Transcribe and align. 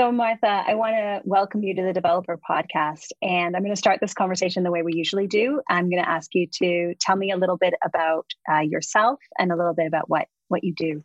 So, 0.00 0.10
Martha, 0.10 0.64
I 0.66 0.76
want 0.76 0.96
to 0.96 1.20
welcome 1.24 1.62
you 1.62 1.74
to 1.74 1.82
the 1.82 1.92
Developer 1.92 2.38
Podcast. 2.38 3.08
And 3.20 3.54
I'm 3.54 3.60
going 3.60 3.74
to 3.74 3.76
start 3.76 4.00
this 4.00 4.14
conversation 4.14 4.62
the 4.62 4.70
way 4.70 4.80
we 4.80 4.94
usually 4.94 5.26
do. 5.26 5.60
I'm 5.68 5.90
going 5.90 6.02
to 6.02 6.08
ask 6.08 6.34
you 6.34 6.46
to 6.62 6.94
tell 6.98 7.16
me 7.16 7.32
a 7.32 7.36
little 7.36 7.58
bit 7.58 7.74
about 7.84 8.24
uh, 8.50 8.60
yourself 8.60 9.18
and 9.38 9.52
a 9.52 9.56
little 9.56 9.74
bit 9.74 9.86
about 9.86 10.08
what, 10.08 10.26
what 10.48 10.64
you 10.64 10.72
do. 10.74 11.04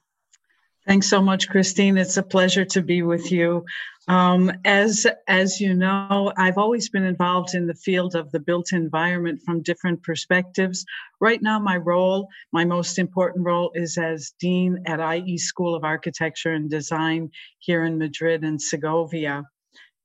Thanks 0.88 1.10
so 1.10 1.20
much, 1.20 1.50
Christine. 1.50 1.98
It's 1.98 2.18
a 2.18 2.24
pleasure 2.24 2.66
to 2.66 2.82
be 2.84 3.02
with 3.02 3.32
you. 3.32 3.66
Um, 4.08 4.52
as 4.66 5.08
as 5.28 5.60
you 5.60 5.74
know, 5.74 6.32
I've 6.38 6.60
always 6.60 6.90
been 6.90 7.06
involved 7.06 7.56
in 7.56 7.66
the 7.66 7.74
field 7.74 8.16
of 8.16 8.32
the 8.32 8.40
built 8.40 8.72
environment 8.72 9.42
from 9.44 9.64
different 9.64 10.04
perspectives. 10.04 10.86
Right 11.20 11.42
now, 11.42 11.58
my 11.58 11.78
role, 11.78 12.30
my 12.52 12.66
most 12.66 13.00
important 13.00 13.48
role, 13.48 13.72
is 13.74 13.98
as 13.98 14.34
dean 14.40 14.84
at 14.86 15.00
IE 15.00 15.40
School 15.40 15.74
of 15.74 15.84
Architecture 15.84 16.54
and 16.54 16.70
Design 16.70 17.32
here 17.58 17.84
in 17.84 17.98
Madrid 17.98 18.44
and 18.44 18.62
Segovia. 18.62 19.44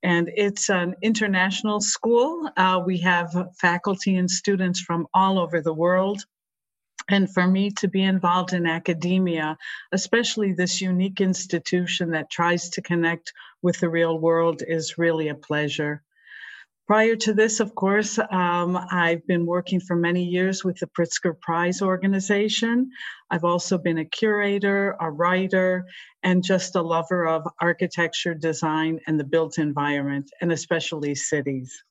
And 0.03 0.31
it's 0.35 0.71
an 0.71 0.95
international 1.03 1.83
school. 1.83 2.51
Uh, 2.57 2.81
we 2.87 2.97
have 3.01 3.51
faculty 3.61 4.17
and 4.17 4.31
students 4.31 4.81
from 4.81 5.07
all 5.13 5.39
over 5.39 5.61
the 5.61 5.75
world 5.75 6.25
and 7.11 7.29
for 7.33 7.47
me 7.47 7.71
to 7.73 7.89
be 7.89 8.03
involved 8.03 8.53
in 8.53 8.67
academia, 8.67 9.59
especially 9.93 10.53
this 10.53 10.81
unique 10.81 11.21
institution 11.21 12.13
that 12.13 12.31
tries 12.31 12.71
to 12.71 12.83
connect 12.83 13.33
with 13.63 13.81
the 13.81 13.89
real 13.89 14.19
world, 14.19 14.63
is 14.67 14.97
really 14.97 15.29
a 15.29 15.35
pleasure. 15.35 16.03
Prior 16.87 17.17
to 17.17 17.35
this, 17.35 17.61
of 17.61 17.75
course, 17.75 18.19
um, 18.19 18.79
I've 18.91 19.25
been 19.27 19.45
working 19.45 19.81
for 19.81 19.97
many 19.97 20.25
years 20.25 20.65
with 20.65 20.79
the 20.79 20.89
Pritzker 20.89 21.39
Prize 21.39 21.83
organization. 21.83 22.91
I've 23.31 23.45
also 23.45 23.77
been 23.77 23.99
a 23.99 24.05
curator, 24.05 24.97
a 25.01 25.11
writer, 25.11 25.87
and 26.23 26.43
just 26.43 26.77
a 26.77 26.83
lover 26.83 27.27
of 27.27 27.47
architecture, 27.61 28.35
design, 28.35 29.01
and 29.07 29.19
the 29.19 29.25
built 29.25 29.59
environment, 29.59 30.31
and 30.41 30.53
especially 30.53 31.15
cities. 31.15 31.83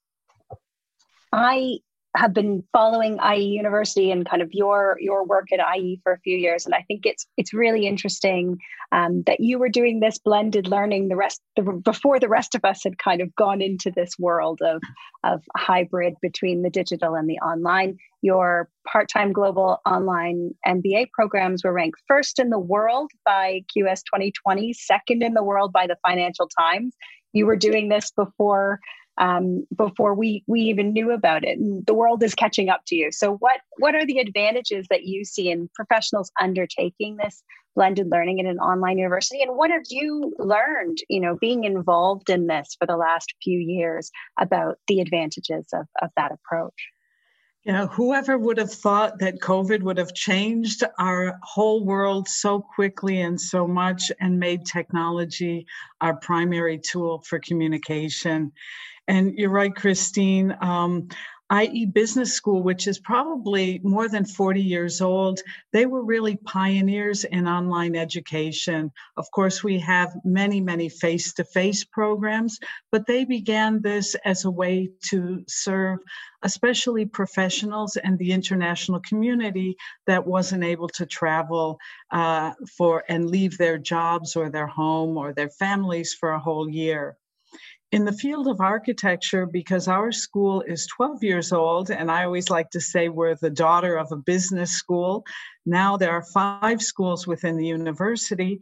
I 1.32 1.80
have 2.16 2.34
been 2.34 2.64
following 2.74 3.20
IE 3.20 3.44
University 3.44 4.12
and 4.12 4.28
kind 4.28 4.42
of 4.42 4.50
your 4.52 4.98
your 5.00 5.24
work 5.26 5.48
at 5.54 5.60
IE 5.78 6.00
for 6.04 6.14
a 6.14 6.20
few 6.20 6.38
years, 6.38 6.66
and 6.66 6.74
I 6.74 6.84
think 6.88 7.06
it's 7.06 7.28
it's 7.38 7.54
really 7.54 7.86
interesting 7.86 8.58
um, 8.92 9.24
that 9.28 9.40
you 9.40 9.60
were 9.60 9.70
doing 9.70 10.00
this 10.00 10.18
blended 10.18 10.68
learning 10.68 11.10
the 11.10 11.16
rest 11.16 11.42
the, 11.56 11.62
before 11.62 12.20
the 12.20 12.28
rest 12.28 12.56
of 12.56 12.66
us 12.66 12.82
had 12.84 12.98
kind 12.98 13.22
of 13.22 13.36
gone 13.36 13.62
into 13.62 13.92
this 13.92 14.18
world 14.18 14.60
of 14.62 14.82
of 15.24 15.44
hybrid 15.56 16.16
between 16.22 16.64
the 16.64 16.70
digital 16.70 17.14
and 17.14 17.30
the 17.30 17.38
online. 17.40 17.98
Your 18.22 18.70
part 18.88 19.08
time 19.08 19.32
global 19.32 19.80
online 19.86 20.52
MBA 20.66 21.12
programs 21.12 21.64
were 21.64 21.74
ranked 21.74 22.02
first 22.08 22.40
in 22.40 22.50
the 22.50 22.60
world 22.60 23.12
by 23.24 23.62
QS 23.76 24.02
2020, 24.12 24.74
second 24.74 25.22
in 25.22 25.36
the 25.36 25.44
world 25.44 25.72
by 25.72 25.86
the 25.86 25.98
Financial 26.06 26.50
Times. 26.60 26.96
You 27.34 27.46
were 27.46 27.56
doing 27.56 27.90
this 27.90 28.12
before 28.12 28.80
um, 29.20 29.68
before 29.76 30.14
we 30.14 30.44
we 30.48 30.62
even 30.62 30.94
knew 30.94 31.12
about 31.12 31.44
it. 31.44 31.60
And 31.60 31.86
the 31.86 31.94
world 31.94 32.24
is 32.24 32.34
catching 32.34 32.70
up 32.70 32.82
to 32.88 32.96
you. 32.96 33.12
So 33.12 33.36
what 33.38 33.60
what 33.78 33.96
are 33.96 34.06
the 34.06 34.20
advantages 34.20 34.88
that 34.90 35.04
you 35.04 35.26
see 35.26 35.52
in 35.52 35.70
professionals 35.76 36.32
undertaking 36.40 37.18
this 37.18 37.44
blended 37.76 38.10
learning 38.10 38.40
in 38.40 38.48
an 38.48 38.60
online 38.60 38.98
university? 38.98 39.42
And 39.42 39.56
what 39.56 39.72
have 39.72 39.84
you 39.90 40.34
learned, 40.40 40.98
you 41.10 41.20
know, 41.20 41.38
being 41.40 41.66
involved 41.66 42.30
in 42.30 42.48
this 42.48 42.76
for 42.80 42.86
the 42.86 42.98
last 42.98 43.34
few 43.44 43.60
years 43.60 44.10
about 44.40 44.78
the 44.88 45.02
advantages 45.02 45.68
of, 45.74 45.86
of 46.02 46.10
that 46.16 46.32
approach? 46.32 46.74
Yeah, 47.66 47.88
whoever 47.88 48.38
would 48.38 48.58
have 48.58 48.72
thought 48.72 49.20
that 49.20 49.42
COVID 49.42 49.84
would 49.84 49.98
have 49.98 50.14
changed 50.14 50.84
our 50.98 51.38
whole 51.44 51.84
world 51.84 52.28
so 52.28 52.62
quickly 52.62 53.22
and 53.22 53.40
so 53.40 53.68
much 53.68 54.12
and 54.22 54.40
made 54.40 54.66
technology 54.66 55.68
our 56.00 56.16
primary 56.16 56.80
tool 56.80 57.22
for 57.28 57.38
communication. 57.38 58.54
And 59.10 59.38
you're 59.38 59.50
right, 59.50 59.76
Christine. 59.76 60.56
Um, 60.62 61.10
IE 61.52 61.86
Business 61.86 62.34
School, 62.34 62.62
which 62.62 62.88
is 62.88 63.00
probably 63.00 63.80
more 63.84 64.08
than 64.08 64.26
40 64.26 64.62
years 64.62 65.02
old, 65.02 65.40
they 65.74 65.86
were 65.86 66.04
really 66.04 66.38
pioneers 66.38 67.24
in 67.24 67.48
online 67.48 67.96
education. 67.96 68.92
Of 69.18 69.32
course, 69.32 69.64
we 69.64 69.80
have 69.80 70.16
many, 70.24 70.62
many 70.62 70.90
face 70.90 71.34
to 71.34 71.44
face 71.44 71.84
programs, 71.84 72.60
but 72.92 73.08
they 73.08 73.26
began 73.26 73.82
this 73.82 74.16
as 74.26 74.46
a 74.46 74.52
way 74.52 74.90
to 75.10 75.44
serve 75.48 76.00
especially 76.44 77.06
professionals 77.06 77.98
and 77.98 78.18
the 78.18 78.32
international 78.32 79.02
community 79.02 79.76
that 80.08 80.26
wasn't 80.26 80.64
able 80.64 80.88
to 80.88 81.06
travel 81.06 81.78
uh, 82.12 82.54
for 82.78 83.04
and 83.10 83.30
leave 83.30 83.58
their 83.58 83.78
jobs 83.78 84.36
or 84.36 84.50
their 84.50 84.68
home 84.68 85.18
or 85.18 85.34
their 85.34 85.50
families 85.50 86.14
for 86.14 86.32
a 86.32 86.40
whole 86.40 86.70
year 86.70 87.18
in 87.92 88.06
the 88.06 88.14
field 88.14 88.48
of 88.48 88.62
architecture, 88.62 89.46
because 89.46 89.88
our 89.88 90.12
school 90.12 90.62
is 90.62 90.86
12 90.88 91.24
years 91.24 91.52
old, 91.52 91.90
and 91.90 92.12
I 92.12 92.24
always 92.24 92.50
like 92.50 92.70
to 92.72 92.82
say 92.82 93.10
we're 93.10 93.36
the 93.36 93.50
daughter 93.50 93.98
of 93.98 94.12
a 94.12 94.18
business 94.18 94.72
school. 94.72 95.26
Now 95.66 95.98
there 95.98 96.12
are 96.12 96.24
five 96.24 96.82
schools 96.82 97.26
within 97.26 97.58
the 97.58 97.66
university, 97.66 98.60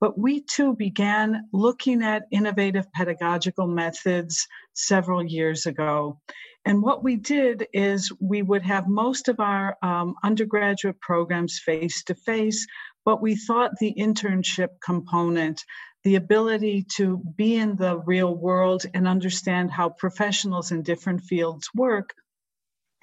but 0.00 0.16
we 0.16 0.42
too 0.42 0.76
began 0.76 1.48
looking 1.52 2.02
at 2.02 2.28
innovative 2.30 2.86
pedagogical 2.92 3.66
methods 3.66 4.46
several 4.74 5.24
years 5.24 5.66
ago. 5.66 6.20
And 6.64 6.82
what 6.82 7.02
we 7.02 7.16
did 7.16 7.66
is 7.72 8.12
we 8.20 8.42
would 8.42 8.62
have 8.62 8.88
most 8.88 9.28
of 9.28 9.40
our 9.40 9.76
um, 9.82 10.14
undergraduate 10.22 11.00
programs 11.00 11.58
face 11.58 12.04
to 12.04 12.14
face, 12.14 12.66
but 13.08 13.22
we 13.22 13.34
thought 13.34 13.78
the 13.78 13.94
internship 13.98 14.68
component 14.84 15.64
the 16.04 16.16
ability 16.16 16.84
to 16.96 17.16
be 17.36 17.56
in 17.56 17.74
the 17.74 17.96
real 18.00 18.34
world 18.34 18.84
and 18.92 19.08
understand 19.08 19.70
how 19.70 19.88
professionals 19.88 20.72
in 20.72 20.82
different 20.82 21.22
fields 21.22 21.70
work 21.74 22.12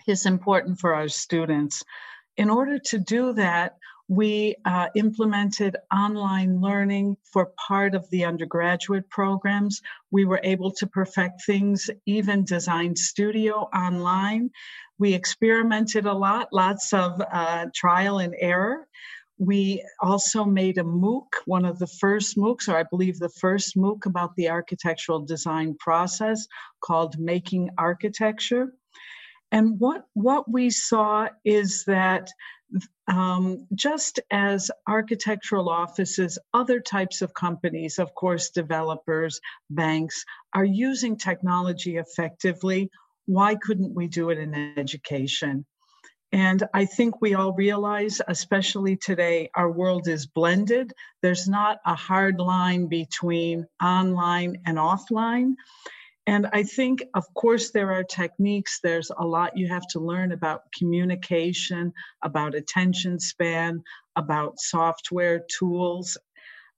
is 0.06 0.28
important 0.28 0.80
for 0.80 0.94
our 0.94 1.08
students. 1.08 1.82
In 2.38 2.52
order 2.52 2.78
to 2.78 3.00
do 3.00 3.34
that, 3.34 3.78
we 4.08 4.54
uh, 4.64 4.90
implemented 4.94 5.76
online 5.92 6.62
learning 6.62 7.18
for 7.34 7.52
part 7.68 7.96
of 7.96 8.08
the 8.12 8.26
undergraduate 8.26 9.10
programs. 9.10 9.82
We 10.12 10.26
were 10.26 10.42
able 10.44 10.70
to 10.74 10.86
perfect 10.86 11.44
things, 11.48 11.90
even 12.06 12.46
design 12.46 12.96
studio 12.96 13.68
online. 13.74 14.52
We 15.00 15.16
experimented 15.16 16.06
a 16.06 16.14
lot, 16.14 16.50
lots 16.52 16.94
of 16.94 17.20
uh, 17.20 17.66
trial 17.74 18.20
and 18.20 18.36
error. 18.38 18.88
We 19.38 19.85
also 20.01 20.46
made 20.46 20.78
a 20.78 20.84
MOOC, 20.84 21.28
one 21.46 21.66
of 21.66 21.78
the 21.78 21.88
first 21.88 22.38
MOOCs, 22.38 22.69
or 22.69 22.78
I 22.78 22.84
believe 22.84 23.19
the 23.19 23.29
first 23.29 23.75
MOOC 23.75 24.06
about 24.06 24.35
the 24.35 24.50
architectural 24.50 25.19
design 25.25 25.75
process 25.79 26.47
called 26.81 27.19
Making 27.19 27.69
Architecture. 27.78 28.74
And 29.51 29.79
what, 29.79 30.06
what 30.13 30.50
we 30.50 30.69
saw 30.69 31.28
is 31.44 31.84
that 31.85 32.29
um, 33.07 33.68
just 33.75 34.19
as 34.31 34.72
architectural 34.88 35.69
offices, 35.69 36.40
other 36.53 36.79
types 36.79 37.22
of 37.22 37.34
companies, 37.34 38.00
of 38.00 38.13
course, 38.16 38.50
developers, 38.50 39.40
banks, 39.69 40.25
are 40.53 40.66
using 40.66 41.18
technology 41.18 41.97
effectively, 41.97 42.90
why 43.28 43.56
couldn't 43.56 43.94
we 43.94 44.07
do 44.07 44.29
it 44.29 44.38
in 44.38 44.78
education? 44.78 45.66
And 46.31 46.63
I 46.74 46.86
think 46.86 47.22
we 47.22 47.34
all 47.34 47.53
realize, 47.53 48.19
especially 48.28 48.97
today, 48.97 49.50
our 49.56 49.72
world 49.72 50.08
is 50.08 50.25
blended. 50.25 50.91
There's 51.22 51.47
not 51.47 51.80
a 51.86 51.96
hard 51.96 52.40
line 52.40 52.88
between 52.88 53.68
online 53.81 54.58
and 54.66 54.78
offline. 54.78 55.53
And 56.28 56.47
I 56.52 56.63
think, 56.63 57.03
of 57.13 57.24
course, 57.36 57.69
there 57.72 57.91
are 57.91 58.03
techniques. 58.03 58.80
There's 58.81 59.12
a 59.16 59.25
lot 59.25 59.58
you 59.58 59.68
have 59.68 59.88
to 59.90 60.00
learn 60.00 60.31
about 60.31 60.63
communication, 60.78 61.94
about 62.24 62.56
attention 62.56 63.19
span, 63.19 63.84
about 64.16 64.59
software 64.59 65.46
tools. 65.59 66.18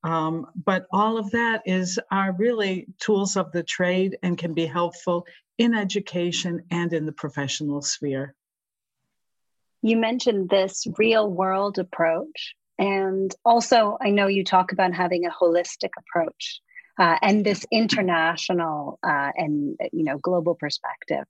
Um, 0.03 0.47
but 0.65 0.85
all 0.91 1.17
of 1.17 1.31
that 1.31 1.61
is 1.65 1.97
are 2.11 2.35
really 2.37 2.87
tools 2.99 3.37
of 3.37 3.51
the 3.53 3.63
trade 3.63 4.17
and 4.21 4.37
can 4.37 4.53
be 4.53 4.65
helpful 4.65 5.25
in 5.57 5.73
education 5.73 6.63
and 6.69 6.91
in 6.93 7.05
the 7.05 7.11
professional 7.13 7.81
sphere. 7.81 8.35
You 9.81 9.97
mentioned 9.97 10.49
this 10.49 10.85
real 10.97 11.29
world 11.29 11.77
approach. 11.77 12.55
And 12.79 13.33
also, 13.43 13.97
I 14.01 14.11
know 14.11 14.27
you 14.27 14.43
talk 14.43 14.71
about 14.71 14.93
having 14.93 15.25
a 15.25 15.31
holistic 15.31 15.89
approach 15.97 16.61
uh, 16.99 17.17
and 17.21 17.45
this 17.45 17.65
international 17.71 18.99
uh, 19.03 19.31
and 19.35 19.77
you 19.91 20.03
know 20.03 20.17
global 20.17 20.55
perspective. 20.55 21.25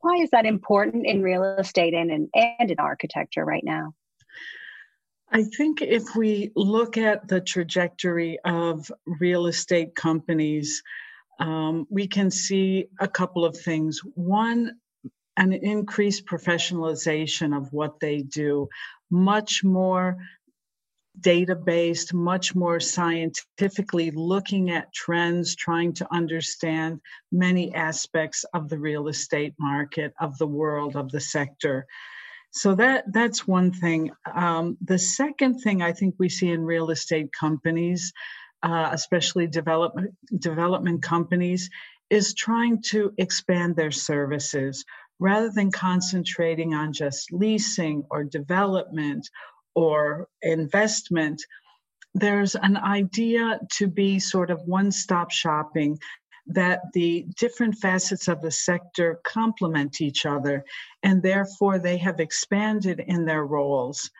Why 0.00 0.16
is 0.16 0.30
that 0.30 0.46
important 0.46 1.06
in 1.06 1.22
real 1.22 1.42
estate 1.58 1.94
and 1.94 2.10
in, 2.10 2.28
and 2.34 2.70
in 2.70 2.78
architecture 2.78 3.44
right 3.44 3.64
now? 3.64 3.92
I 5.30 5.42
think 5.42 5.82
if 5.82 6.14
we 6.14 6.52
look 6.54 6.96
at 6.96 7.26
the 7.26 7.40
trajectory 7.40 8.38
of 8.44 8.90
real 9.06 9.46
estate 9.46 9.96
companies, 9.96 10.82
um, 11.40 11.86
we 11.90 12.06
can 12.06 12.30
see 12.30 12.86
a 13.00 13.08
couple 13.08 13.44
of 13.44 13.56
things. 13.56 14.00
One, 14.14 14.76
an 15.36 15.52
increased 15.52 16.26
professionalization 16.26 17.56
of 17.56 17.72
what 17.72 18.00
they 18.00 18.22
do, 18.22 18.68
much 19.10 19.62
more 19.62 20.16
data 21.20 21.54
based, 21.54 22.12
much 22.12 22.54
more 22.54 22.78
scientifically 22.78 24.10
looking 24.10 24.70
at 24.70 24.92
trends, 24.92 25.56
trying 25.56 25.92
to 25.94 26.06
understand 26.12 27.00
many 27.32 27.74
aspects 27.74 28.44
of 28.52 28.68
the 28.68 28.78
real 28.78 29.08
estate 29.08 29.54
market, 29.58 30.12
of 30.20 30.36
the 30.38 30.46
world, 30.46 30.96
of 30.96 31.10
the 31.10 31.20
sector. 31.20 31.86
So 32.50 32.74
that 32.76 33.04
that's 33.12 33.46
one 33.46 33.72
thing. 33.72 34.10
Um, 34.34 34.76
the 34.84 34.98
second 34.98 35.60
thing 35.60 35.82
I 35.82 35.92
think 35.92 36.14
we 36.18 36.28
see 36.28 36.50
in 36.50 36.64
real 36.64 36.90
estate 36.90 37.30
companies, 37.32 38.12
uh, 38.62 38.90
especially 38.92 39.46
development 39.46 40.14
development 40.38 41.02
companies, 41.02 41.68
is 42.08 42.34
trying 42.34 42.82
to 42.82 43.12
expand 43.18 43.76
their 43.76 43.90
services 43.90 44.84
rather 45.18 45.50
than 45.50 45.70
concentrating 45.70 46.74
on 46.74 46.92
just 46.92 47.32
leasing 47.32 48.04
or 48.10 48.24
development 48.24 49.28
or 49.74 50.28
investment, 50.42 51.42
there's 52.14 52.54
an 52.54 52.76
idea 52.76 53.60
to 53.72 53.86
be 53.86 54.18
sort 54.18 54.50
of 54.50 54.60
one 54.62 54.90
stop 54.90 55.30
shopping 55.30 55.98
that 56.46 56.80
the 56.94 57.26
different 57.36 57.76
facets 57.76 58.28
of 58.28 58.40
the 58.40 58.50
sector 58.50 59.20
complement 59.24 60.00
each 60.00 60.24
other 60.24 60.64
and 61.02 61.22
therefore 61.22 61.78
they 61.78 61.96
have 61.96 62.20
expanded 62.20 63.02
in 63.06 63.24
their 63.24 63.44
roles 63.44 64.10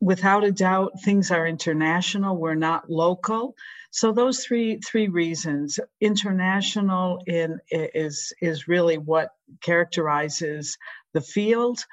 without 0.00 0.44
a 0.44 0.52
doubt 0.52 0.92
things 1.04 1.30
are 1.30 1.46
international 1.46 2.36
we're 2.36 2.54
not 2.54 2.90
local 2.90 3.54
so 3.90 4.12
those 4.12 4.44
three 4.44 4.78
three 4.78 5.08
reasons 5.08 5.80
international 6.00 7.20
in 7.26 7.58
is 7.70 8.32
is 8.40 8.68
really 8.68 8.98
what 8.98 9.30
characterizes 9.60 10.76
the 11.14 11.20
field 11.20 11.84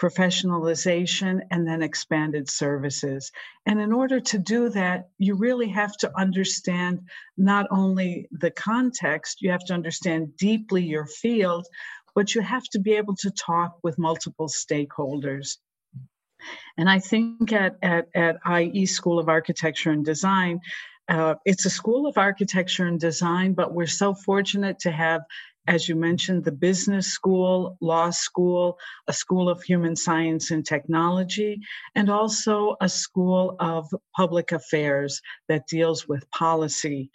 professionalization, 0.00 1.40
and 1.50 1.66
then 1.66 1.82
expanded 1.82 2.50
services. 2.50 3.30
And 3.64 3.80
in 3.80 3.92
order 3.92 4.20
to 4.20 4.38
do 4.38 4.68
that, 4.70 5.08
you 5.18 5.34
really 5.36 5.68
have 5.68 5.96
to 5.98 6.10
understand 6.18 7.08
not 7.36 7.66
only 7.70 8.28
the 8.32 8.50
context, 8.50 9.40
you 9.40 9.50
have 9.50 9.64
to 9.66 9.74
understand 9.74 10.36
deeply 10.36 10.82
your 10.82 11.06
field, 11.06 11.66
but 12.14 12.34
you 12.34 12.40
have 12.42 12.64
to 12.72 12.80
be 12.80 12.94
able 12.94 13.16
to 13.16 13.30
talk 13.30 13.78
with 13.82 13.98
multiple 13.98 14.48
stakeholders. 14.48 15.58
And 16.76 16.88
I 16.88 16.98
think 16.98 17.52
at, 17.52 17.76
at, 17.82 18.08
at 18.14 18.36
IE 18.48 18.86
School 18.86 19.18
of 19.18 19.28
Architecture 19.28 19.90
and 19.90 20.04
Design, 20.04 20.60
uh, 21.08 21.34
it's 21.44 21.66
a 21.66 21.70
school 21.70 22.06
of 22.06 22.16
architecture 22.16 22.86
and 22.86 22.98
design, 22.98 23.52
but 23.52 23.74
we're 23.74 23.86
so 23.86 24.14
fortunate 24.14 24.78
to 24.80 24.90
have 24.90 25.20
as 25.66 25.88
you 25.88 25.96
mentioned, 25.96 26.44
the 26.44 26.52
business 26.52 27.08
school, 27.08 27.76
law 27.80 28.10
school, 28.10 28.78
a 29.08 29.12
school 29.12 29.48
of 29.48 29.62
human 29.62 29.96
science 29.96 30.50
and 30.50 30.66
technology, 30.66 31.60
and 31.94 32.10
also 32.10 32.76
a 32.80 32.88
school 32.88 33.56
of 33.60 33.88
public 34.14 34.52
affairs 34.52 35.20
that 35.48 35.66
deals 35.66 36.06
with 36.06 36.30
policy. 36.30 37.10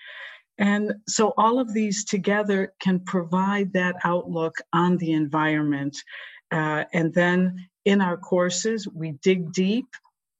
And 0.57 0.95
so 1.07 1.33
all 1.37 1.59
of 1.59 1.73
these 1.73 2.03
together 2.03 2.73
can 2.81 2.99
provide 3.01 3.73
that 3.73 3.95
outlook 4.03 4.55
on 4.73 4.97
the 4.97 5.13
environment. 5.13 5.95
Uh, 6.51 6.85
and 6.91 7.13
then 7.13 7.68
in 7.85 8.01
our 8.01 8.17
courses, 8.17 8.87
we 8.87 9.13
dig 9.23 9.51
deep. 9.53 9.87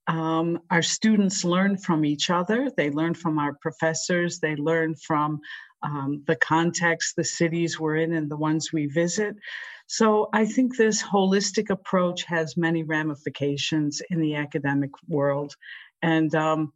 Um, 0.06 0.60
our 0.70 0.82
students 0.82 1.44
learn 1.44 1.76
from 1.76 2.04
each 2.04 2.30
other. 2.30 2.70
They 2.76 2.90
learn 2.90 3.14
from 3.14 3.38
our 3.38 3.54
professors. 3.54 4.40
They 4.40 4.56
learn 4.56 4.94
from 4.94 5.40
um, 5.82 6.22
the 6.26 6.36
context 6.36 7.16
the 7.16 7.24
cities 7.24 7.78
we're 7.78 7.96
in 7.96 8.12
and 8.12 8.30
the 8.30 8.36
ones 8.36 8.72
we 8.72 8.86
visit. 8.86 9.36
So 9.86 10.28
I 10.32 10.44
think 10.46 10.76
this 10.76 11.02
holistic 11.02 11.70
approach 11.70 12.24
has 12.24 12.56
many 12.56 12.82
ramifications 12.82 14.02
in 14.10 14.20
the 14.20 14.36
academic 14.36 14.90
world, 15.08 15.56
and 16.02 16.32
um, 16.34 16.72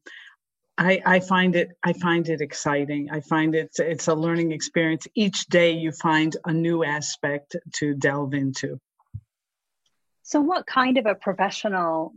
I, 0.76 1.00
I, 1.06 1.20
find 1.20 1.54
it 1.54 1.68
I 1.84 1.92
find 1.92 2.28
it 2.28 2.40
exciting. 2.40 3.10
I 3.12 3.20
find 3.20 3.54
it 3.54 3.70
it's 3.78 4.08
a 4.08 4.14
learning 4.14 4.50
experience. 4.50 5.06
Each 5.14 5.46
day 5.46 5.72
you 5.72 5.92
find 5.92 6.36
a 6.44 6.52
new 6.52 6.82
aspect 6.82 7.54
to 7.74 7.94
delve 7.94 8.34
into. 8.34 8.80
So, 10.24 10.40
what 10.40 10.66
kind 10.66 10.96
of 10.96 11.04
a 11.04 11.14
professional 11.14 12.14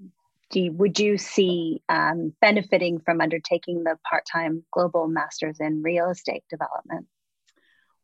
do 0.50 0.62
you, 0.62 0.72
would 0.72 0.98
you 0.98 1.18
see 1.18 1.84
um, 1.90 2.34
benefiting 2.40 3.00
from 3.00 3.20
undertaking 3.20 3.84
the 3.84 4.00
part-time 4.10 4.64
global 4.72 5.08
masters 5.10 5.58
in 5.60 5.84
real 5.84 6.10
estate 6.10 6.46
development? 6.50 7.06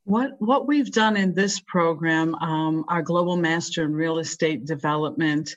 What 0.04 0.32
what 0.40 0.68
we've 0.68 0.92
done 0.92 1.16
in 1.16 1.34
this 1.34 1.62
program, 1.62 2.36
um, 2.36 2.84
our 2.90 3.02
global 3.02 3.38
master 3.38 3.86
in 3.86 3.94
real 3.94 4.20
estate 4.20 4.66
development, 4.66 5.56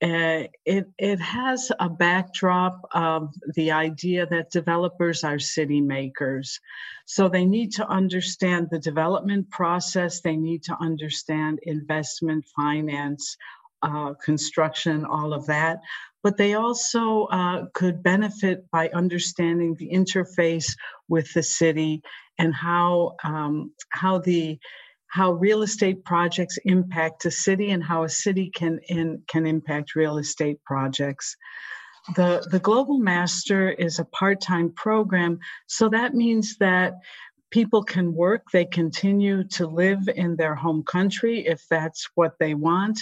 uh, 0.00 0.46
it 0.64 0.86
it 0.96 1.18
has 1.18 1.72
a 1.80 1.88
backdrop 1.88 2.88
of 2.92 3.34
the 3.56 3.72
idea 3.72 4.26
that 4.26 4.52
developers 4.52 5.24
are 5.24 5.40
city 5.40 5.80
makers, 5.80 6.60
so 7.06 7.28
they 7.28 7.44
need 7.44 7.72
to 7.72 7.88
understand 7.88 8.68
the 8.70 8.78
development 8.78 9.50
process. 9.50 10.20
They 10.20 10.36
need 10.36 10.62
to 10.64 10.76
understand 10.80 11.58
investment, 11.64 12.44
finance, 12.54 13.36
uh, 13.82 14.14
construction, 14.14 15.04
all 15.04 15.32
of 15.32 15.46
that 15.46 15.80
but 16.22 16.36
they 16.36 16.54
also 16.54 17.24
uh, 17.26 17.66
could 17.74 18.02
benefit 18.02 18.68
by 18.70 18.88
understanding 18.88 19.74
the 19.76 19.90
interface 19.90 20.76
with 21.08 21.32
the 21.32 21.42
city 21.42 22.02
and 22.38 22.54
how 22.54 23.14
um, 23.24 23.72
how 23.90 24.18
the 24.18 24.58
how 25.08 25.32
real 25.32 25.62
estate 25.62 26.04
projects 26.04 26.58
impact 26.64 27.24
a 27.24 27.30
city 27.30 27.70
and 27.70 27.82
how 27.82 28.04
a 28.04 28.08
city 28.08 28.50
can 28.50 28.78
in, 28.88 29.22
can 29.26 29.46
impact 29.46 29.94
real 29.94 30.18
estate 30.18 30.62
projects. 30.64 31.36
The 32.16 32.46
the 32.50 32.60
Global 32.60 32.98
Master 32.98 33.70
is 33.70 33.98
a 33.98 34.04
part-time 34.04 34.72
program, 34.72 35.38
so 35.66 35.88
that 35.88 36.14
means 36.14 36.56
that 36.58 36.94
people 37.50 37.82
can 37.82 38.14
work, 38.14 38.42
they 38.52 38.64
continue 38.64 39.42
to 39.42 39.66
live 39.66 40.08
in 40.14 40.36
their 40.36 40.54
home 40.54 40.82
country 40.82 41.46
if 41.46 41.66
that's 41.70 42.08
what 42.14 42.34
they 42.38 42.54
want, 42.54 43.00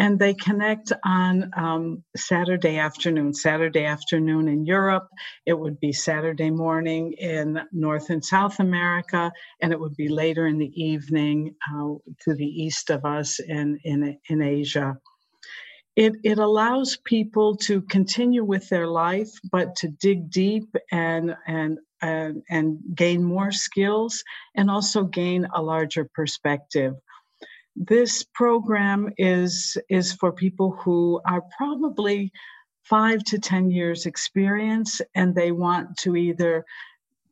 and 0.00 0.18
they 0.18 0.32
connect 0.32 0.92
on 1.04 1.50
um, 1.58 2.02
Saturday 2.16 2.78
afternoon. 2.78 3.34
Saturday 3.34 3.84
afternoon 3.84 4.48
in 4.48 4.64
Europe, 4.64 5.06
it 5.44 5.52
would 5.52 5.78
be 5.78 5.92
Saturday 5.92 6.50
morning 6.50 7.12
in 7.18 7.60
North 7.70 8.08
and 8.08 8.24
South 8.24 8.60
America, 8.60 9.30
and 9.60 9.72
it 9.74 9.78
would 9.78 9.94
be 9.96 10.08
later 10.08 10.46
in 10.46 10.56
the 10.56 10.72
evening 10.74 11.54
uh, 11.70 11.92
to 12.22 12.34
the 12.34 12.46
east 12.46 12.88
of 12.88 13.04
us 13.04 13.40
in, 13.40 13.78
in, 13.84 14.18
in 14.30 14.40
Asia. 14.40 14.96
It, 15.96 16.14
it 16.24 16.38
allows 16.38 16.96
people 17.04 17.54
to 17.68 17.82
continue 17.82 18.42
with 18.42 18.70
their 18.70 18.86
life, 18.86 19.28
but 19.52 19.76
to 19.76 19.88
dig 19.88 20.30
deep 20.30 20.74
and, 20.90 21.36
and, 21.46 21.78
and, 22.00 22.42
and 22.48 22.78
gain 22.94 23.22
more 23.22 23.52
skills 23.52 24.24
and 24.54 24.70
also 24.70 25.04
gain 25.04 25.46
a 25.54 25.60
larger 25.60 26.08
perspective 26.14 26.94
this 27.76 28.24
program 28.34 29.12
is 29.16 29.76
is 29.88 30.12
for 30.12 30.32
people 30.32 30.72
who 30.72 31.20
are 31.26 31.42
probably 31.56 32.32
five 32.84 33.22
to 33.24 33.38
ten 33.38 33.70
years 33.70 34.06
experience 34.06 35.00
and 35.14 35.34
they 35.34 35.52
want 35.52 35.96
to 35.98 36.16
either 36.16 36.64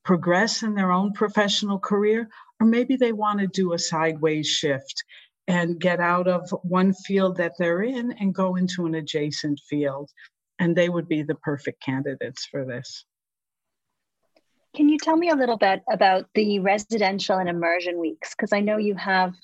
progress 0.05 0.63
in 0.63 0.75
their 0.75 0.93
own 0.93 1.13
professional 1.13 1.79
career 1.79 2.29
or 2.61 2.67
maybe 2.67 2.97
they 2.97 3.13
want 3.13 3.41
to 3.41 3.47
do 3.49 3.73
a 3.73 3.79
sideways 3.79 4.47
shift 4.47 5.05
and 5.49 5.81
get 5.81 6.01
out 6.01 6.29
of 6.29 6.49
one 6.63 6.93
field 6.93 7.37
that 7.37 7.53
they're 7.59 7.83
in 7.83 8.13
and 8.13 8.35
go 8.35 8.57
into 8.57 8.87
an 8.87 8.95
adjacent 8.95 9.61
field 9.69 10.11
and 10.59 10.77
they 10.77 10.89
would 10.89 11.09
be 11.09 11.23
the 11.23 11.35
perfect 11.37 11.83
candidates 11.83 12.47
for 12.47 12.65
this. 12.65 13.05
Can 14.75 14.89
you 14.89 14.99
tell 14.99 15.17
me 15.17 15.31
a 15.31 15.35
little 15.35 15.57
bit 15.57 15.83
about 15.91 16.27
the 16.35 16.59
residential 16.59 17.39
and 17.39 17.49
immersion 17.49 17.99
weeks? 17.99 18.35
Because 18.35 18.53
i 18.53 18.61
know 18.61 18.77
you 18.77 18.95
have 18.95 19.35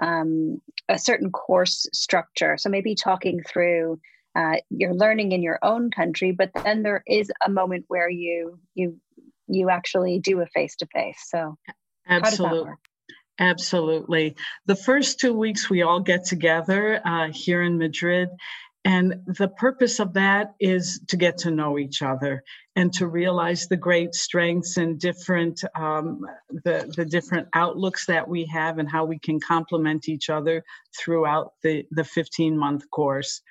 um, 0.00 0.60
a 0.88 0.98
certain 0.98 1.30
course 1.30 1.86
structure. 1.92 2.56
So 2.58 2.68
maybe 2.68 2.94
talking 2.94 3.42
through 3.42 4.00
uh, 4.34 4.56
you're 4.70 4.94
learning 4.94 5.32
in 5.32 5.42
your 5.42 5.58
own 5.62 5.90
country, 5.90 6.32
but 6.32 6.50
then 6.64 6.82
there 6.82 7.02
is 7.06 7.30
a 7.44 7.50
moment 7.50 7.84
where 7.88 8.08
you 8.08 8.58
you 8.74 8.98
you 9.46 9.68
actually 9.68 10.20
do 10.20 10.40
a 10.40 10.46
face 10.46 10.76
to 10.76 10.86
face. 10.86 11.18
So 11.28 11.56
absolutely. 12.08 12.72
Absolutely. 13.38 14.36
The 14.66 14.76
first 14.76 15.18
two 15.18 15.32
weeks 15.32 15.68
we 15.68 15.82
all 15.82 16.00
get 16.00 16.24
together 16.24 17.00
uh, 17.04 17.28
here 17.32 17.62
in 17.62 17.78
Madrid, 17.78 18.28
and 18.84 19.14
the 19.26 19.48
purpose 19.48 20.00
of 20.00 20.14
that 20.14 20.54
is 20.60 21.00
to 21.08 21.16
get 21.16 21.38
to 21.38 21.50
know 21.50 21.78
each 21.78 22.02
other 22.02 22.42
and 22.74 22.92
to 22.94 23.06
realize 23.06 23.68
the 23.68 23.76
great 23.76 24.14
strengths 24.14 24.76
and 24.76 24.98
different 24.98 25.62
um, 25.78 26.24
the, 26.64 26.92
the 26.96 27.04
different 27.04 27.48
outlooks 27.54 28.06
that 28.06 28.26
we 28.26 28.46
have 28.46 28.78
and 28.78 28.90
how 28.90 29.04
we 29.04 29.18
can 29.18 29.38
complement 29.40 30.08
each 30.08 30.30
other 30.30 30.64
throughout 30.98 31.52
the, 31.62 31.84
the 31.90 32.04
15 32.04 32.56
month 32.56 32.90
course. 32.90 33.42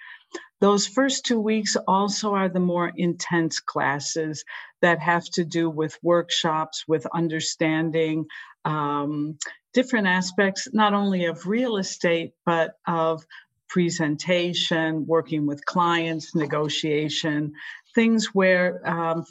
Those 0.59 0.85
first 0.87 1.25
two 1.25 1.39
weeks 1.39 1.75
also 1.87 2.35
are 2.35 2.49
the 2.49 2.59
more 2.59 2.91
intense 2.95 3.59
classes 3.59 4.45
that 4.81 4.99
have 4.99 5.25
to 5.33 5.43
do 5.43 5.69
with 5.69 5.97
workshops, 6.03 6.85
with 6.87 7.05
understanding 7.13 8.25
um, 8.63 9.37
different 9.73 10.07
aspects, 10.07 10.67
not 10.71 10.93
only 10.93 11.25
of 11.25 11.47
real 11.47 11.77
estate, 11.77 12.33
but 12.45 12.75
of 12.87 13.25
presentation, 13.69 15.07
working 15.07 15.45
with 15.45 15.65
clients, 15.65 16.35
negotiation, 16.35 17.53
things 17.93 18.27
where 18.33 18.81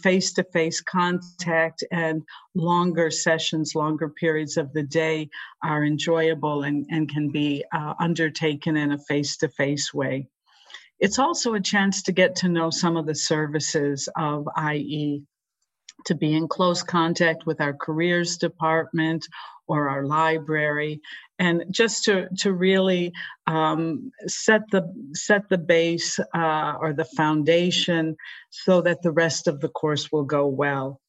face 0.02 0.32
to 0.34 0.44
face 0.44 0.80
contact 0.80 1.84
and 1.90 2.22
longer 2.54 3.10
sessions, 3.10 3.74
longer 3.74 4.08
periods 4.08 4.56
of 4.56 4.72
the 4.72 4.82
day 4.82 5.28
are 5.62 5.84
enjoyable 5.84 6.62
and, 6.62 6.86
and 6.90 7.08
can 7.08 7.30
be 7.30 7.64
uh, 7.72 7.94
undertaken 8.00 8.76
in 8.76 8.92
a 8.92 8.98
face 8.98 9.36
to 9.38 9.48
face 9.48 9.92
way. 9.94 10.26
It's 10.98 11.18
also 11.18 11.54
a 11.54 11.60
chance 11.60 12.02
to 12.02 12.12
get 12.12 12.36
to 12.36 12.48
know 12.48 12.68
some 12.68 12.96
of 12.96 13.06
the 13.06 13.14
services 13.14 14.08
of 14.16 14.46
IE, 14.72 15.22
to 16.04 16.14
be 16.14 16.34
in 16.34 16.46
close 16.46 16.82
contact 16.82 17.46
with 17.46 17.60
our 17.60 17.72
careers 17.72 18.36
department 18.36 19.26
or 19.66 19.88
our 19.88 20.04
library, 20.04 21.00
and 21.40 21.64
just 21.70 22.04
to 22.04 22.28
to 22.38 22.52
really 22.52 23.12
um, 23.46 24.12
set 24.26 24.60
the 24.70 24.82
set 25.14 25.48
the 25.48 25.58
base 25.58 26.20
uh, 26.34 26.74
or 26.78 26.92
the 26.92 27.06
foundation 27.16 28.16
so 28.50 28.82
that 28.82 29.02
the 29.02 29.10
rest 29.10 29.48
of 29.48 29.60
the 29.60 29.68
course 29.68 30.12
will 30.12 30.24
go 30.24 30.46
well. 30.46 31.00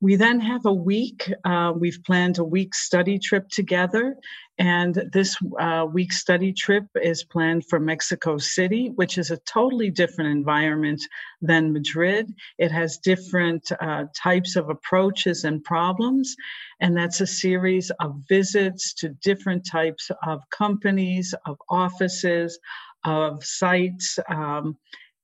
We 0.00 0.16
then 0.16 0.40
have 0.40 0.66
a 0.66 0.72
week. 0.72 1.32
Uh, 1.44 1.72
we've 1.76 2.02
planned 2.04 2.38
a 2.38 2.44
week 2.44 2.74
study 2.74 3.18
trip 3.18 3.48
together, 3.48 4.16
and 4.58 5.02
this 5.12 5.36
uh, 5.60 5.86
week 5.90 6.12
study 6.12 6.52
trip 6.52 6.84
is 7.02 7.24
planned 7.24 7.66
for 7.66 7.78
Mexico 7.78 8.38
City, 8.38 8.92
which 8.96 9.18
is 9.18 9.30
a 9.30 9.36
totally 9.38 9.90
different 9.90 10.30
environment 10.30 11.02
than 11.40 11.72
Madrid. 11.72 12.34
It 12.58 12.70
has 12.72 12.98
different 12.98 13.70
uh, 13.80 14.04
types 14.14 14.56
of 14.56 14.70
approaches 14.70 15.44
and 15.44 15.62
problems, 15.64 16.34
and 16.80 16.96
that's 16.96 17.20
a 17.20 17.26
series 17.26 17.90
of 18.00 18.22
visits 18.28 18.94
to 18.94 19.10
different 19.22 19.66
types 19.66 20.10
of 20.26 20.40
companies, 20.50 21.34
of 21.46 21.58
offices, 21.68 22.58
of 23.04 23.44
sites. 23.44 24.18
Um, 24.28 24.76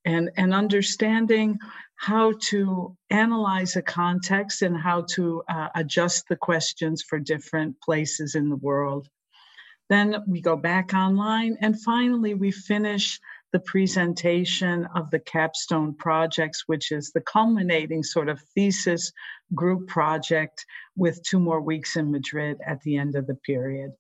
and, 0.05 0.31
and 0.37 0.53
understanding 0.53 1.59
how 2.03 2.33
to 2.51 2.97
analyze 3.11 3.77
a 3.77 3.83
context 3.83 4.63
and 4.63 4.77
how 4.77 5.03
to 5.03 5.41
uh, 5.49 5.69
adjust 5.77 6.27
the 6.29 6.35
questions 6.35 7.01
for 7.01 7.21
different 7.21 7.81
places 7.81 8.35
in 8.35 8.49
the 8.49 8.57
world. 8.57 9.09
Then 9.89 10.17
we 10.27 10.41
go 10.41 10.57
back 10.57 10.95
online, 10.95 11.57
and 11.61 11.81
finally, 11.81 12.35
we 12.35 12.51
finish 12.51 13.21
the 13.53 13.61
presentation 13.61 14.89
of 14.97 15.13
the 15.13 15.21
capstone 15.21 15.95
projects, 15.95 16.65
which 16.67 16.91
is 16.91 17.13
the 17.13 17.21
culminating 17.21 18.03
sort 18.03 18.29
of 18.29 18.43
thesis 18.53 19.13
group 19.55 19.87
project 19.87 20.67
with 20.97 21.23
two 21.23 21.39
more 21.39 21.61
weeks 21.61 21.95
in 21.95 22.11
Madrid 22.11 22.59
at 22.67 22.81
the 22.83 22.97
end 22.97 23.15
of 23.15 23.29
the 23.29 23.37
period. 23.37 23.93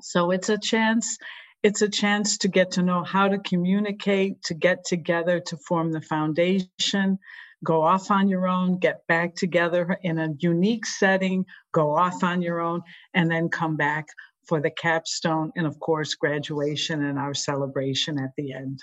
So 0.00 0.32
it's 0.32 0.48
a 0.48 0.58
chance 0.58 1.16
it's 1.64 1.80
a 1.80 1.88
chance 1.88 2.36
to 2.36 2.48
get 2.48 2.72
to 2.72 2.82
know 2.82 3.02
how 3.02 3.26
to 3.26 3.38
communicate, 3.38 4.42
to 4.42 4.54
get 4.54 4.84
together 4.84 5.40
to 5.40 5.56
form 5.56 5.90
the 5.90 6.00
foundation, 6.02 7.18
go 7.64 7.82
off 7.82 8.10
on 8.10 8.28
your 8.28 8.46
own, 8.46 8.78
get 8.78 9.06
back 9.06 9.34
together 9.34 9.98
in 10.02 10.18
a 10.18 10.28
unique 10.40 10.84
setting, 10.84 11.46
go 11.72 11.96
off 11.96 12.22
on 12.22 12.42
your 12.42 12.60
own, 12.60 12.82
and 13.14 13.30
then 13.30 13.48
come 13.48 13.76
back 13.76 14.06
for 14.46 14.60
the 14.60 14.70
capstone 14.70 15.50
and, 15.56 15.66
of 15.66 15.80
course, 15.80 16.14
graduation 16.14 17.02
and 17.02 17.18
our 17.18 17.32
celebration 17.32 18.18
at 18.18 18.32
the 18.36 18.52
end. 18.52 18.78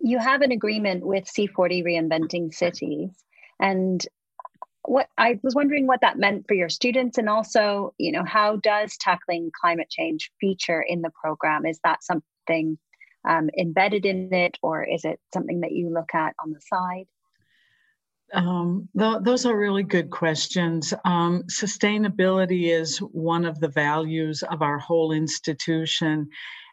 You 0.00 0.18
have 0.18 0.42
an 0.42 0.50
agreement 0.50 1.06
with 1.06 1.26
C40 1.26 1.84
Reinventing 1.84 2.52
Cities. 2.52 3.10
And 3.60 4.04
what 4.90 5.08
I 5.16 5.38
was 5.44 5.54
wondering 5.54 5.86
what 5.86 6.00
that 6.00 6.18
meant 6.18 6.48
for 6.48 6.54
your 6.54 6.68
students 6.68 7.16
and 7.16 7.28
also, 7.28 7.94
you 7.96 8.10
know, 8.10 8.24
how 8.24 8.56
does 8.56 8.96
tackling 8.96 9.52
climate 9.58 9.88
change 9.88 10.32
feature 10.40 10.82
in 10.82 11.00
the 11.00 11.10
program? 11.10 11.64
Is 11.64 11.78
that 11.84 12.02
something 12.02 12.76
um, 13.24 13.50
embedded 13.56 14.04
in 14.04 14.34
it 14.34 14.58
or 14.62 14.82
is 14.82 15.04
it 15.04 15.20
something 15.32 15.60
that 15.60 15.70
you 15.70 15.90
look 15.94 16.12
at 16.12 16.34
on 16.42 16.50
the 16.50 16.60
side? 16.60 17.06
Um, 18.32 18.88
th- 18.98 19.22
those 19.22 19.46
are 19.46 19.56
really 19.56 19.84
good 19.84 20.10
questions. 20.10 20.92
Um, 21.04 21.44
sustainability 21.44 22.76
is 22.76 22.98
one 22.98 23.44
of 23.44 23.60
the 23.60 23.68
values 23.68 24.42
of 24.42 24.60
our 24.60 24.78
whole 24.78 25.12
institution. 25.12 26.28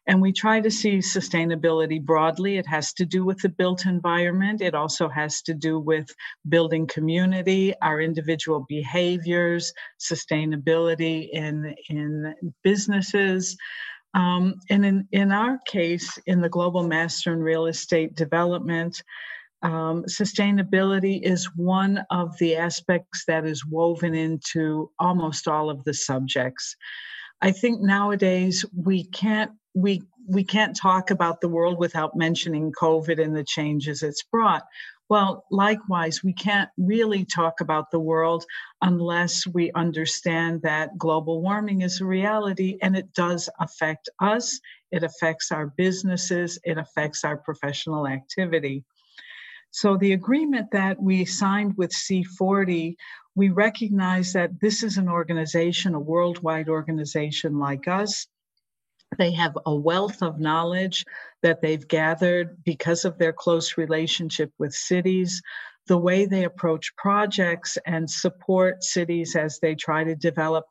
And 0.08 0.22
we 0.22 0.32
try 0.32 0.62
to 0.62 0.72
see 0.72 1.00
sustainability 1.00 2.02
broadly. 2.02 2.58
It 2.58 2.66
has 2.68 2.94
to 2.94 3.06
do 3.06 3.26
with 3.26 3.40
the 3.40 3.50
built 3.50 3.86
environment. 3.86 4.62
It 4.62 4.74
also 4.74 5.10
has 5.10 5.42
to 5.44 5.54
do 5.54 5.80
with 5.80 6.10
building 6.48 6.88
community, 6.88 7.74
our 7.82 8.00
individual 8.00 8.66
behaviors, 8.70 9.74
sustainability 10.00 11.30
in, 11.32 11.76
in 11.90 12.34
businesses. 12.64 13.58
Um, 14.14 14.56
and 14.70 14.86
in, 14.86 15.08
in 15.12 15.32
our 15.34 15.60
case, 15.68 16.18
in 16.26 16.40
the 16.40 16.50
Global 16.50 16.88
Master 16.88 17.34
in 17.34 17.40
Real 17.40 17.66
Estate 17.66 18.16
Development, 18.16 19.00
um, 19.62 20.06
sustainability 20.06 21.22
is 21.22 21.50
one 21.56 22.04
of 22.12 22.38
the 22.38 22.56
aspects 22.56 23.26
that 23.28 23.46
is 23.46 23.66
woven 23.66 24.16
into 24.16 24.90
almost 25.00 25.48
all 25.48 25.70
of 25.70 25.84
the 25.84 25.94
subjects. 25.94 26.76
I 27.42 27.52
think 27.52 27.82
nowadays 27.82 28.66
we 28.76 29.06
can't 29.06 29.52
we 29.78 30.02
we 30.28 30.44
can't 30.44 30.76
talk 30.76 31.12
about 31.12 31.40
the 31.40 31.48
world 31.48 31.78
without 31.80 32.16
mentioning 32.16 32.74
COVID 32.74 33.22
and 33.24 33.36
the 33.36 33.46
changes 33.46 34.04
it's 34.04 34.24
brought. 34.24 34.64
Well, 35.10 35.46
likewise, 35.52 36.22
we 36.22 36.34
can't 36.34 36.70
really 36.78 37.24
talk 37.24 37.62
about 37.62 37.92
the 37.92 38.00
world 38.00 38.44
unless 38.82 39.48
we 39.48 39.72
understand 39.72 40.62
that 40.64 40.98
global 40.98 41.42
warming 41.42 41.82
is 41.82 42.02
a 42.02 42.06
reality 42.06 42.78
and 42.82 42.98
it 42.98 43.14
does 43.14 43.50
affect 43.62 44.10
us, 44.20 44.60
it 44.92 45.04
affects 45.04 45.50
our 45.50 45.68
businesses, 45.78 46.60
it 46.66 46.78
affects 46.78 47.24
our 47.24 47.38
professional 47.38 48.06
activity. 48.06 48.84
So, 49.72 49.96
the 49.96 50.12
agreement 50.14 50.72
that 50.72 51.02
we 51.02 51.24
signed 51.24 51.78
with 51.78 51.92
C40 51.92 52.96
we 53.38 53.50
recognize 53.50 54.34
that 54.34 54.60
this 54.60 54.82
is 54.82 54.98
an 54.98 55.08
organization, 55.08 55.94
a 55.94 56.00
worldwide 56.00 56.68
organization 56.68 57.60
like 57.60 57.88
us. 57.88 58.26
They 59.18 59.32
have 59.32 59.58
a 59.66 59.74
wealth 59.74 60.22
of 60.22 60.40
knowledge 60.40 61.06
that 61.42 61.62
they've 61.62 61.88
gathered 61.88 62.64
because 62.64 63.06
of 63.06 63.18
their 63.18 63.34
close 63.34 63.78
relationship 63.78 64.52
with 64.60 64.74
cities, 64.74 65.42
the 65.88 65.98
way 65.98 66.26
they 66.26 66.44
approach 66.44 66.96
projects 66.98 67.78
and 67.86 68.10
support 68.10 68.84
cities 68.84 69.36
as 69.36 69.60
they 69.60 69.76
try 69.76 70.04
to 70.04 70.16
develop 70.16 70.66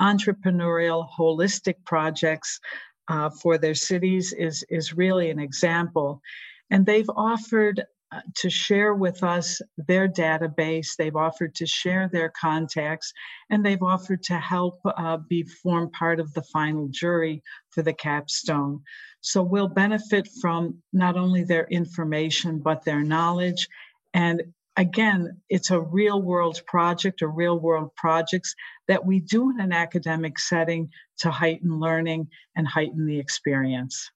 entrepreneurial, 0.00 1.08
holistic 1.10 1.74
projects 1.84 2.60
uh, 3.08 3.28
for 3.28 3.58
their 3.58 3.74
cities 3.74 4.32
is, 4.32 4.64
is 4.70 4.96
really 4.96 5.30
an 5.30 5.40
example. 5.40 6.22
And 6.70 6.86
they've 6.86 7.10
offered 7.10 7.84
uh, 8.12 8.20
to 8.36 8.50
share 8.50 8.94
with 8.94 9.22
us 9.22 9.60
their 9.76 10.08
database. 10.08 10.96
They've 10.96 11.14
offered 11.14 11.54
to 11.56 11.66
share 11.66 12.08
their 12.12 12.30
contacts, 12.30 13.12
and 13.50 13.64
they've 13.64 13.82
offered 13.82 14.22
to 14.24 14.38
help 14.38 14.80
uh, 14.84 15.18
be 15.18 15.44
form 15.44 15.90
part 15.92 16.18
of 16.18 16.32
the 16.34 16.42
final 16.42 16.88
jury 16.88 17.42
for 17.70 17.82
the 17.82 17.92
capstone. 17.92 18.82
So 19.20 19.42
we'll 19.42 19.68
benefit 19.68 20.28
from 20.40 20.78
not 20.92 21.16
only 21.16 21.44
their 21.44 21.66
information 21.70 22.58
but 22.58 22.84
their 22.84 23.02
knowledge. 23.02 23.68
And 24.14 24.42
again, 24.76 25.40
it's 25.48 25.70
a 25.70 25.80
real 25.80 26.22
world 26.22 26.60
project 26.66 27.22
or 27.22 27.28
real 27.28 27.58
world 27.58 27.94
projects 27.96 28.54
that 28.88 29.04
we 29.04 29.20
do 29.20 29.50
in 29.50 29.60
an 29.60 29.72
academic 29.72 30.38
setting 30.38 30.90
to 31.18 31.30
heighten 31.30 31.78
learning 31.78 32.28
and 32.56 32.66
heighten 32.66 33.06
the 33.06 33.18
experience. 33.18 34.10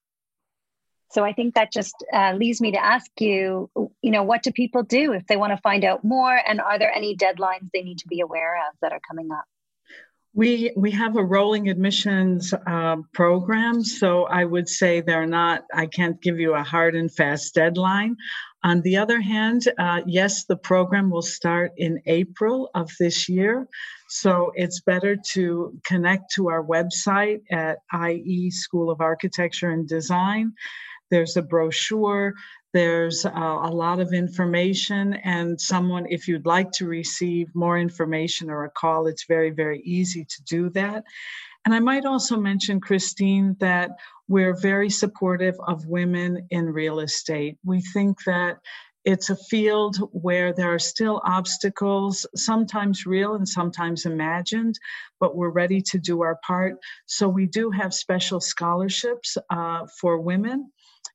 So 1.11 1.23
I 1.23 1.33
think 1.33 1.55
that 1.55 1.71
just 1.71 1.95
uh, 2.13 2.33
leaves 2.33 2.61
me 2.61 2.71
to 2.71 2.83
ask 2.83 3.09
you, 3.19 3.69
you 4.01 4.11
know, 4.11 4.23
what 4.23 4.43
do 4.43 4.51
people 4.51 4.83
do 4.83 5.13
if 5.13 5.25
they 5.27 5.37
want 5.37 5.51
to 5.51 5.57
find 5.57 5.85
out 5.85 6.03
more? 6.03 6.39
And 6.47 6.59
are 6.59 6.79
there 6.79 6.91
any 6.91 7.15
deadlines 7.15 7.69
they 7.73 7.83
need 7.83 7.99
to 7.99 8.07
be 8.07 8.21
aware 8.21 8.55
of 8.55 8.75
that 8.81 8.91
are 8.91 9.01
coming 9.07 9.31
up? 9.31 9.45
We 10.33 10.73
we 10.75 10.91
have 10.91 11.15
a 11.15 11.23
rolling 11.23 11.69
admissions 11.69 12.53
uh, 12.67 12.97
program, 13.13 13.85
so 13.85 14.25
I 14.25 14.43
would 14.43 14.67
say 14.67 14.99
they're 14.99 15.25
not. 15.25 15.63
I 15.73 15.85
can't 15.85 16.21
give 16.21 16.41
you 16.41 16.55
a 16.55 16.63
hard 16.63 16.93
and 16.93 17.09
fast 17.09 17.55
deadline. 17.55 18.17
On 18.61 18.81
the 18.81 18.97
other 18.97 19.21
hand, 19.21 19.61
uh, 19.77 20.01
yes, 20.05 20.43
the 20.43 20.57
program 20.57 21.09
will 21.09 21.21
start 21.21 21.71
in 21.77 22.01
April 22.05 22.69
of 22.75 22.91
this 22.99 23.29
year. 23.29 23.65
So 24.09 24.51
it's 24.55 24.81
better 24.81 25.15
to 25.33 25.79
connect 25.85 26.33
to 26.33 26.49
our 26.49 26.63
website 26.63 27.41
at 27.49 27.77
IE 27.93 28.51
School 28.51 28.89
of 28.89 28.99
Architecture 28.99 29.69
and 29.69 29.87
Design 29.87 30.51
there's 31.11 31.37
a 31.37 31.41
brochure. 31.41 32.33
There's 32.73 33.25
uh, 33.25 33.29
a 33.31 33.71
lot 33.71 34.01
of 34.01 34.11
information, 34.11 35.13
and 35.23 35.59
someone, 35.59 36.05
if 36.09 36.27
you'd 36.27 36.45
like 36.45 36.71
to 36.73 36.87
receive 36.87 37.47
more 37.55 37.77
information 37.77 38.49
or 38.49 38.65
a 38.65 38.69
call, 38.69 39.07
it's 39.07 39.25
very, 39.27 39.51
very 39.51 39.79
easy 39.81 40.25
to 40.25 40.43
do 40.43 40.69
that. 40.71 41.05
And 41.63 41.73
I 41.73 41.79
might 41.79 42.05
also 42.05 42.37
mention, 42.37 42.81
Christine, 42.81 43.55
that 43.59 43.91
we're 44.27 44.55
very 44.55 44.89
supportive 44.89 45.55
of 45.67 45.85
women 45.87 46.47
in 46.49 46.65
real 46.65 46.99
estate. 46.99 47.57
We 47.63 47.79
think 47.81 48.23
that 48.25 48.57
it's 49.05 49.29
a 49.29 49.35
field 49.35 49.97
where 50.11 50.51
there 50.51 50.73
are 50.73 50.79
still 50.79 51.21
obstacles, 51.23 52.25
sometimes 52.35 53.05
real 53.05 53.35
and 53.35 53.47
sometimes 53.47 54.05
imagined, 54.05 54.77
but 55.19 55.35
we're 55.35 55.49
ready 55.49 55.79
to 55.81 55.99
do 55.99 56.23
our 56.23 56.39
part. 56.45 56.73
So 57.05 57.29
we 57.29 57.45
do 57.45 57.69
have 57.69 57.93
special 57.93 58.39
scholarships 58.41 59.37
uh, 59.49 59.85
for 59.99 60.19
women 60.19 60.71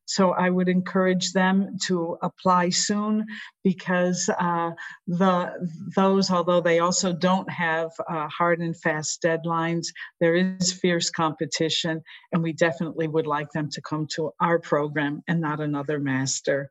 So 0.06 0.30
I 0.32 0.50
would 0.50 0.68
encourage 0.68 1.32
them 1.32 1.76
to 1.86 2.18
apply 2.22 2.70
soon 2.70 3.26
because 3.62 4.28
uh, 4.28 4.70
the 5.06 5.68
those, 5.94 6.30
although 6.30 6.60
they 6.60 6.80
also 6.80 7.12
don't 7.12 7.50
have 7.50 7.90
uh, 8.08 8.28
hard 8.28 8.60
and 8.60 8.76
fast 8.76 9.22
deadlines, 9.22 9.86
there 10.20 10.34
is 10.34 10.72
fierce 10.72 11.10
competition, 11.10 12.02
and 12.32 12.42
we 12.42 12.52
definitely 12.52 13.08
would 13.08 13.26
like 13.26 13.50
them 13.52 13.70
to 13.70 13.80
come 13.82 14.06
to 14.14 14.32
our 14.40 14.58
program 14.58 15.22
and 15.28 15.40
not 15.40 15.60
another 15.60 15.98
master. 15.98 16.70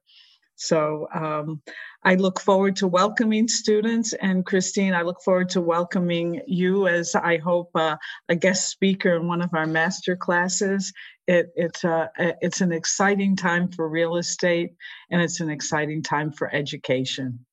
So 0.60 1.08
um, 1.14 1.62
I 2.04 2.16
look 2.16 2.40
forward 2.40 2.76
to 2.78 2.88
welcoming 2.88 3.48
students. 3.48 4.12
And 4.14 4.46
Christine, 4.46 4.94
I 4.94 5.04
look 5.04 5.22
forward 5.24 5.50
to 5.52 5.62
welcoming 5.62 6.42
you 6.48 6.88
as 6.88 7.16
I 7.16 7.38
hope 7.38 7.70
uh, 7.76 7.96
a 8.28 8.36
guest 8.36 8.70
speaker 8.70 9.16
in 9.16 9.28
one 9.28 9.42
of 9.42 9.52
our 9.54 9.66
master 9.66 10.18
classes. 10.18 10.92
It, 11.30 11.52
it's, 11.56 11.84
a, 11.84 12.10
it's 12.18 12.62
an 12.62 12.72
exciting 12.72 13.36
time 13.36 13.68
for 13.68 13.88
real 13.88 14.18
estate 14.18 14.72
and 15.12 15.22
it's 15.22 15.40
an 15.42 15.52
exciting 15.52 16.02
time 16.02 16.32
for 16.32 16.52
education. 16.52 17.46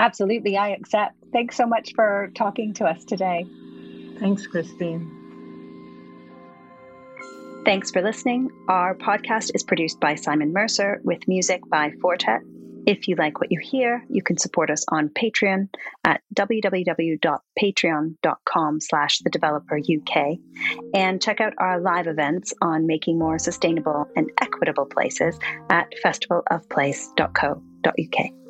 Absolutely, 0.00 0.56
I 0.56 0.70
accept. 0.70 1.14
Thanks 1.32 1.56
so 1.56 1.66
much 1.66 1.92
for 1.94 2.32
talking 2.34 2.74
to 2.74 2.86
us 2.86 3.04
today. 3.04 3.46
Thanks, 4.18 4.44
Christine. 4.48 5.08
Thanks 7.64 7.92
for 7.92 8.02
listening. 8.02 8.50
Our 8.68 8.96
podcast 8.96 9.52
is 9.54 9.62
produced 9.62 10.00
by 10.00 10.16
Simon 10.16 10.52
Mercer 10.52 11.00
with 11.04 11.28
music 11.28 11.60
by 11.70 11.92
Fortet. 12.02 12.40
If 12.86 13.08
you 13.08 13.16
like 13.16 13.40
what 13.40 13.52
you 13.52 13.58
hear, 13.60 14.02
you 14.08 14.22
can 14.22 14.38
support 14.38 14.70
us 14.70 14.86
on 14.88 15.10
Patreon 15.10 15.68
at 16.04 16.22
www.patreon.com 16.34 18.80
slash 18.80 19.18
the 19.18 19.28
developer 19.30 19.78
UK 19.78 20.38
and 20.94 21.22
check 21.22 21.40
out 21.40 21.54
our 21.58 21.80
live 21.80 22.06
events 22.06 22.54
on 22.60 22.86
making 22.86 23.18
more 23.18 23.38
sustainable 23.38 24.06
and 24.16 24.30
equitable 24.40 24.86
places 24.86 25.38
at 25.68 25.92
festivalofplace.co.uk. 26.04 28.49